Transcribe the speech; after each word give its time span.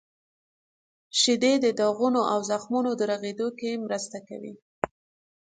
•شیدې 1.19 1.53
د 1.65 1.65
داغونو 1.79 2.21
او 2.33 2.39
زخمونو 2.49 2.91
د 2.95 3.01
رغیدو 3.11 3.47
کې 3.59 3.71
مرسته 3.85 4.17
کوي. 4.27 4.53